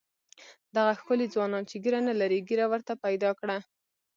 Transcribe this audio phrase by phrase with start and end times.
[0.75, 3.57] دغه ښکلي ځوانان چې ږیره نه لري ږیره ورته پیدا کړه.